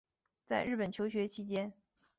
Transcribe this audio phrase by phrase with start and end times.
[0.43, 1.71] 在日本求学期间